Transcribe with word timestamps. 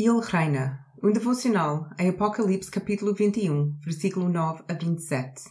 Ele 0.00 0.20
reina. 0.22 0.86
Um 1.02 1.10
devocional 1.10 1.90
em 1.98 2.10
Apocalipse 2.10 2.70
capítulo 2.70 3.12
21, 3.12 3.76
versículo 3.80 4.28
9 4.28 4.62
a 4.68 4.72
27. 4.72 5.42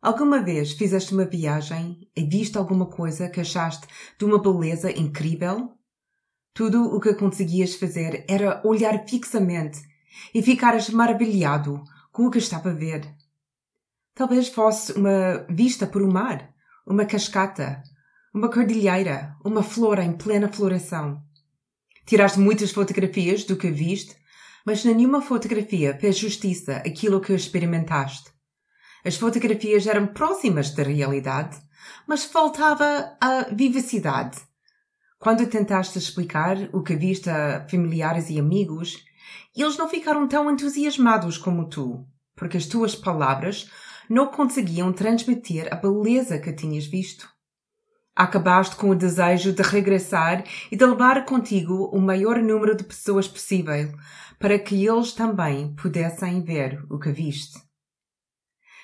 Alguma 0.00 0.40
vez 0.40 0.70
fizeste 0.70 1.12
uma 1.12 1.24
viagem 1.24 2.08
e 2.16 2.24
viste 2.24 2.56
alguma 2.56 2.86
coisa 2.86 3.28
que 3.28 3.40
achaste 3.40 3.88
de 4.16 4.24
uma 4.24 4.40
beleza 4.40 4.88
incrível? 4.88 5.72
Tudo 6.52 6.84
o 6.84 7.00
que 7.00 7.12
conseguias 7.14 7.74
fazer 7.74 8.24
era 8.28 8.62
olhar 8.64 9.04
fixamente 9.04 9.80
e 10.32 10.40
ficares 10.40 10.88
maravilhado 10.90 11.82
com 12.12 12.26
o 12.26 12.30
que 12.30 12.38
estava 12.38 12.70
a 12.70 12.74
ver. 12.74 13.02
Talvez 14.14 14.46
fosse 14.46 14.92
uma 14.92 15.44
vista 15.50 15.88
por 15.88 16.02
um 16.02 16.12
mar, 16.12 16.54
uma 16.86 17.04
cascata, 17.04 17.82
uma 18.32 18.48
cordilheira, 18.48 19.34
uma 19.44 19.64
flor 19.64 19.98
em 19.98 20.12
plena 20.12 20.48
floração. 20.48 21.20
Tiraste 22.06 22.38
muitas 22.38 22.70
fotografias 22.70 23.44
do 23.44 23.56
que 23.56 23.70
viste, 23.70 24.14
mas 24.66 24.84
nenhuma 24.84 25.22
fotografia 25.22 25.96
fez 25.98 26.18
justiça 26.18 26.76
àquilo 26.76 27.20
que 27.20 27.32
experimentaste. 27.32 28.30
As 29.04 29.16
fotografias 29.16 29.86
eram 29.86 30.06
próximas 30.06 30.70
da 30.70 30.82
realidade, 30.82 31.56
mas 32.06 32.24
faltava 32.24 33.16
a 33.20 33.46
vivacidade. 33.52 34.38
Quando 35.18 35.46
tentaste 35.46 35.98
explicar 35.98 36.56
o 36.72 36.82
que 36.82 36.94
viste 36.94 37.30
a 37.30 37.66
familiares 37.68 38.28
e 38.28 38.38
amigos, 38.38 39.02
eles 39.56 39.76
não 39.76 39.88
ficaram 39.88 40.28
tão 40.28 40.50
entusiasmados 40.50 41.38
como 41.38 41.68
tu, 41.68 42.06
porque 42.36 42.58
as 42.58 42.66
tuas 42.66 42.94
palavras 42.94 43.70
não 44.10 44.26
conseguiam 44.26 44.92
transmitir 44.92 45.72
a 45.72 45.76
beleza 45.76 46.38
que 46.38 46.52
tinhas 46.52 46.84
visto. 46.84 47.33
Acabaste 48.16 48.76
com 48.76 48.90
o 48.90 48.94
desejo 48.94 49.52
de 49.52 49.62
regressar 49.62 50.44
e 50.70 50.76
de 50.76 50.86
levar 50.86 51.24
contigo 51.24 51.90
o 51.92 52.00
maior 52.00 52.40
número 52.40 52.76
de 52.76 52.84
pessoas 52.84 53.26
possível, 53.26 53.92
para 54.38 54.56
que 54.58 54.86
eles 54.86 55.12
também 55.12 55.74
pudessem 55.74 56.40
ver 56.42 56.84
o 56.88 56.98
que 56.98 57.10
viste. 57.10 57.58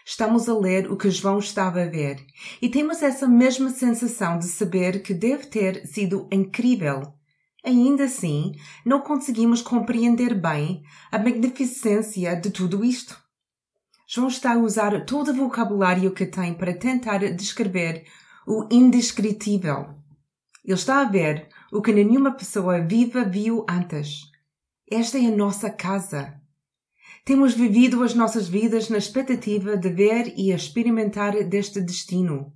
Estamos 0.05 0.49
a 0.49 0.59
ler 0.59 0.91
o 0.91 0.97
que 0.97 1.11
João 1.11 1.39
estava 1.39 1.83
a 1.83 1.87
ver 1.87 2.27
e 2.61 2.69
temos 2.69 3.03
essa 3.03 3.29
mesma 3.29 3.71
sensação 3.71 4.37
de 4.37 4.47
saber 4.47 5.03
que 5.03 5.15
deve 5.15 5.47
ter 5.47 5.87
sido 5.87 6.27
incrível. 6.33 7.15
Ainda 7.65 8.05
assim, 8.05 8.53
não 8.85 9.01
conseguimos 9.01 9.63
compreender 9.63 10.35
bem 10.35 10.83
a 11.13 11.19
magnificência 11.19 12.35
de 12.35 12.51
tudo 12.51 12.85
isto. 12.85 13.17
João 14.09 14.27
está 14.27 14.55
a 14.55 14.59
usar 14.59 15.05
todo 15.05 15.31
o 15.31 15.35
vocabulário 15.35 16.11
que 16.11 16.27
tem 16.27 16.53
para 16.53 16.75
tentar 16.75 17.19
descrever 17.33 18.05
o 18.51 18.67
indescritível. 18.69 19.95
Ele 20.65 20.75
está 20.75 21.03
a 21.03 21.05
ver 21.05 21.47
o 21.73 21.81
que 21.81 21.93
nenhuma 21.93 22.33
pessoa 22.33 22.81
viva 22.81 23.23
viu 23.23 23.65
antes. 23.71 24.23
Esta 24.91 25.19
é 25.19 25.27
a 25.27 25.37
nossa 25.37 25.71
casa. 25.71 26.35
Temos 27.25 27.55
vivido 27.55 28.03
as 28.03 28.13
nossas 28.13 28.49
vidas 28.49 28.89
na 28.89 28.99
expectativa 28.99 29.77
de 29.77 29.89
ver 29.89 30.35
e 30.37 30.51
experimentar 30.51 31.45
deste 31.45 31.81
destino. 31.81 32.53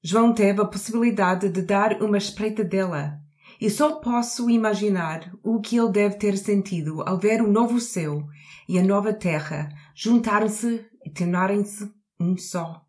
João 0.00 0.32
teve 0.32 0.62
a 0.62 0.64
possibilidade 0.64 1.48
de 1.48 1.62
dar 1.62 2.00
uma 2.00 2.18
espreitadela, 2.18 3.18
e 3.60 3.68
só 3.68 3.96
posso 3.96 4.48
imaginar 4.48 5.34
o 5.42 5.60
que 5.60 5.76
ele 5.76 5.90
deve 5.90 6.18
ter 6.18 6.38
sentido 6.38 7.02
ao 7.02 7.18
ver 7.18 7.42
o 7.42 7.50
novo 7.50 7.80
céu 7.80 8.24
e 8.68 8.78
a 8.78 8.82
nova 8.82 9.12
terra 9.12 9.70
juntarem-se 9.92 10.86
e 11.04 11.10
tornarem-se 11.10 11.90
um 12.20 12.36
só. 12.36 12.85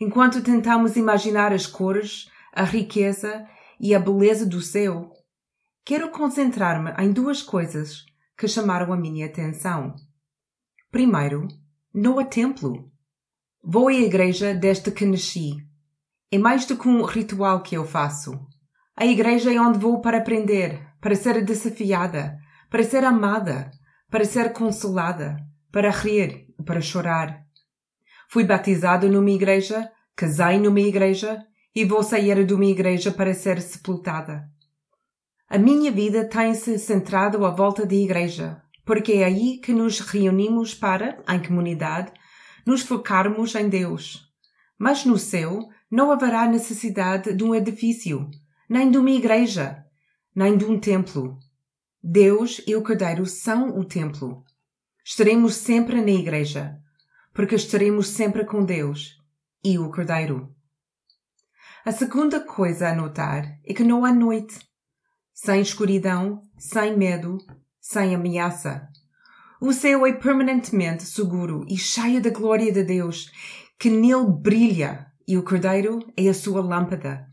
Enquanto 0.00 0.42
tentamos 0.42 0.96
imaginar 0.96 1.52
as 1.52 1.66
cores, 1.66 2.30
a 2.52 2.64
riqueza 2.64 3.46
e 3.80 3.94
a 3.94 3.98
beleza 3.98 4.46
do 4.46 4.60
céu, 4.60 5.10
quero 5.84 6.10
concentrar-me 6.10 6.90
em 7.02 7.12
duas 7.12 7.42
coisas 7.42 8.04
que 8.36 8.48
chamaram 8.48 8.92
a 8.92 8.96
minha 8.96 9.26
atenção. 9.26 9.94
Primeiro, 10.90 11.48
não 11.92 12.24
templo. 12.24 12.90
Vou 13.62 13.88
à 13.88 13.94
igreja 13.94 14.54
desde 14.54 14.90
que 14.90 15.06
nasci. 15.06 15.54
É 16.30 16.38
mais 16.38 16.66
do 16.66 16.76
que 16.76 16.88
um 16.88 17.02
ritual 17.04 17.62
que 17.62 17.76
eu 17.76 17.84
faço. 17.84 18.32
A 18.96 19.06
igreja 19.06 19.52
é 19.52 19.60
onde 19.60 19.78
vou 19.78 20.00
para 20.00 20.18
aprender, 20.18 20.80
para 21.00 21.14
ser 21.14 21.44
desafiada, 21.44 22.36
para 22.70 22.82
ser 22.82 23.04
amada, 23.04 23.70
para 24.10 24.24
ser 24.24 24.52
consolada, 24.52 25.36
para 25.70 25.90
rir 25.90 26.46
e 26.58 26.62
para 26.62 26.80
chorar. 26.80 27.43
Fui 28.34 28.42
batizado 28.42 29.08
numa 29.08 29.30
igreja, 29.30 29.88
casei 30.16 30.58
numa 30.58 30.80
igreja 30.80 31.46
e 31.72 31.84
vou 31.84 32.02
sair 32.02 32.44
de 32.44 32.52
uma 32.52 32.64
igreja 32.64 33.12
para 33.12 33.32
ser 33.32 33.62
sepultada. 33.62 34.50
A 35.48 35.56
minha 35.56 35.92
vida 35.92 36.28
tem-se 36.28 36.76
centrado 36.80 37.46
à 37.46 37.50
volta 37.52 37.86
da 37.86 37.94
igreja, 37.94 38.60
porque 38.84 39.12
é 39.12 39.24
aí 39.24 39.58
que 39.58 39.72
nos 39.72 40.00
reunimos 40.00 40.74
para, 40.74 41.22
em 41.28 41.40
comunidade, 41.46 42.12
nos 42.66 42.82
focarmos 42.82 43.54
em 43.54 43.68
Deus. 43.68 44.28
Mas 44.76 45.04
no 45.04 45.16
céu 45.16 45.68
não 45.88 46.10
haverá 46.10 46.48
necessidade 46.48 47.32
de 47.32 47.44
um 47.44 47.54
edifício, 47.54 48.28
nem 48.68 48.90
de 48.90 48.98
uma 48.98 49.12
igreja, 49.12 49.84
nem 50.34 50.56
de 50.56 50.64
um 50.64 50.76
templo. 50.76 51.38
Deus 52.02 52.60
e 52.66 52.74
o 52.74 52.82
Cordeiro 52.82 53.26
são 53.26 53.78
o 53.78 53.84
templo. 53.84 54.42
Estaremos 55.04 55.54
sempre 55.54 56.00
na 56.00 56.10
igreja, 56.10 56.80
porque 57.34 57.56
estaremos 57.56 58.06
sempre 58.08 58.44
com 58.44 58.64
Deus 58.64 59.20
e 59.62 59.76
o 59.76 59.90
Cordeiro. 59.90 60.54
A 61.84 61.90
segunda 61.90 62.40
coisa 62.40 62.88
a 62.88 62.94
notar 62.94 63.58
é 63.66 63.74
que 63.74 63.82
não 63.82 64.04
há 64.04 64.12
noite. 64.12 64.58
Sem 65.34 65.60
escuridão, 65.60 66.42
sem 66.56 66.96
medo, 66.96 67.38
sem 67.80 68.14
ameaça. 68.14 68.88
O 69.60 69.72
céu 69.72 70.06
é 70.06 70.12
permanentemente 70.12 71.02
seguro 71.02 71.64
e 71.68 71.76
cheio 71.76 72.22
da 72.22 72.30
glória 72.30 72.72
de 72.72 72.84
Deus, 72.84 73.30
que 73.78 73.90
nele 73.90 74.26
brilha, 74.26 75.06
e 75.26 75.36
o 75.36 75.42
Cordeiro 75.42 76.00
é 76.16 76.28
a 76.28 76.34
sua 76.34 76.62
lâmpada. 76.62 77.26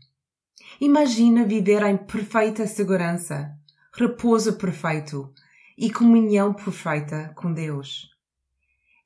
Imagina 0.80 1.44
viver 1.44 1.82
em 1.84 1.96
perfeita 1.96 2.66
segurança, 2.66 3.56
repouso 3.94 4.54
perfeito 4.54 5.32
e 5.78 5.90
comunhão 5.90 6.52
perfeita 6.52 7.32
com 7.36 7.52
Deus. 7.52 8.11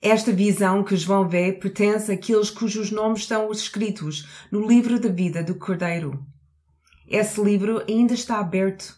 Esta 0.01 0.31
visão 0.31 0.85
que 0.85 0.97
João 0.97 1.29
vê 1.29 1.53
pertence 1.53 2.13
àqueles 2.13 2.51
cujos 2.51 2.91
nomes 2.91 3.21
estão 3.21 3.51
escritos 3.51 4.29
no 4.53 4.67
livro 4.67 5.01
da 5.01 5.09
vida 5.09 5.43
do 5.43 5.59
Cordeiro. 5.59 6.25
Esse 7.09 7.41
livro 7.41 7.83
ainda 7.89 8.15
está 8.15 8.39
aberto 8.39 8.97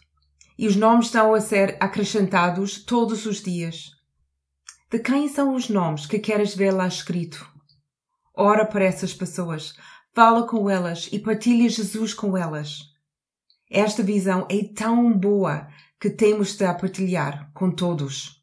e 0.57 0.67
os 0.67 0.75
nomes 0.75 1.05
estão 1.05 1.33
a 1.33 1.39
ser 1.39 1.77
acrescentados 1.79 2.83
todos 2.83 3.25
os 3.25 3.41
dias. 3.41 3.91
De 4.91 4.99
quem 4.99 5.29
são 5.29 5.55
os 5.55 5.69
nomes 5.69 6.05
que 6.05 6.19
queres 6.19 6.53
ver 6.53 6.71
lá 6.71 6.87
escrito? 6.87 7.47
Ora 8.35 8.65
para 8.65 8.83
essas 8.83 9.13
pessoas, 9.13 9.73
fala 10.13 10.47
com 10.47 10.69
elas 10.69 11.07
e 11.11 11.19
partilha 11.19 11.69
Jesus 11.69 12.13
com 12.13 12.35
elas. 12.35 12.79
Esta 13.69 14.01
visão 14.01 14.47
é 14.49 14.63
tão 14.73 15.17
boa 15.17 15.67
que 15.99 16.09
temos 16.09 16.57
de 16.57 16.65
a 16.65 16.73
partilhar 16.73 17.51
com 17.53 17.69
todos. 17.69 18.38